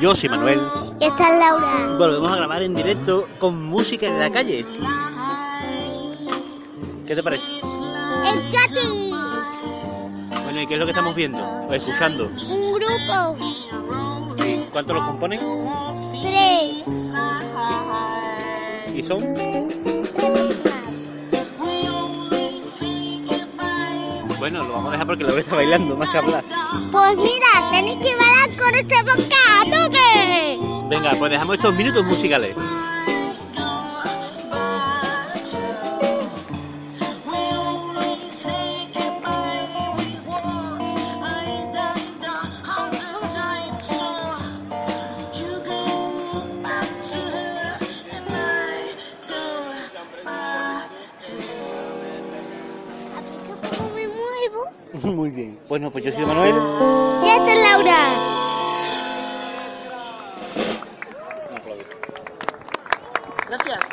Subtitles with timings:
[0.00, 0.60] Yo soy Manuel.
[1.00, 1.96] Y esta es Laura.
[1.98, 4.66] Volvemos a grabar en directo con música en la calle.
[7.06, 7.46] ¿Qué te parece?
[8.32, 9.12] El Chati.
[10.44, 11.44] Bueno, ¿y qué es lo que estamos viendo?
[11.44, 12.30] O escuchando.
[12.48, 13.36] Un grupo.
[14.44, 15.40] ¿Y cuántos los componen?
[16.22, 16.84] Tres.
[18.94, 19.34] ¿Y son?
[24.38, 26.44] Bueno, lo vamos a dejar porque Laura está bailando, más que hablar.
[26.90, 28.11] Pues mira, tenéis que
[28.92, 29.42] bailar con este podcast.
[29.52, 30.88] ¿a tope?
[30.88, 32.56] Venga, pues dejamos estos minutos musicales.
[53.16, 55.16] ¿Has visto cómo me muevo?
[55.16, 55.58] Muy bien.
[55.68, 56.54] Bueno, pues yo soy Manuel.
[57.24, 58.31] Y esta es Laura.
[63.46, 63.92] 那电视